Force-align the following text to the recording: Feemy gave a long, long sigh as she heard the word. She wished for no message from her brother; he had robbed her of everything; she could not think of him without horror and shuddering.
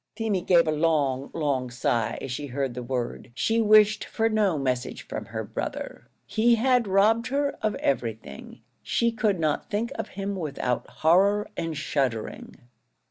Feemy 0.15 0.41
gave 0.41 0.67
a 0.67 0.71
long, 0.71 1.29
long 1.31 1.69
sigh 1.69 2.17
as 2.21 2.31
she 2.31 2.47
heard 2.47 2.73
the 2.73 2.81
word. 2.81 3.31
She 3.35 3.61
wished 3.61 4.03
for 4.03 4.29
no 4.29 4.57
message 4.57 5.03
from 5.03 5.25
her 5.25 5.43
brother; 5.43 6.07
he 6.25 6.55
had 6.55 6.87
robbed 6.87 7.27
her 7.27 7.51
of 7.61 7.75
everything; 7.75 8.61
she 8.81 9.11
could 9.11 9.39
not 9.39 9.69
think 9.69 9.91
of 9.93 10.07
him 10.17 10.35
without 10.35 10.89
horror 10.89 11.51
and 11.55 11.77
shuddering. 11.77 12.55